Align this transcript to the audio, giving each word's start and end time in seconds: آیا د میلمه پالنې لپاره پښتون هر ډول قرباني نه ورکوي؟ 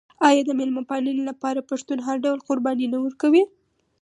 آیا 0.27 0.41
د 0.45 0.51
میلمه 0.57 0.83
پالنې 0.89 1.23
لپاره 1.29 1.67
پښتون 1.69 1.97
هر 2.07 2.17
ډول 2.25 2.39
قرباني 2.47 2.87
نه 2.93 2.97
ورکوي؟ 3.05 3.43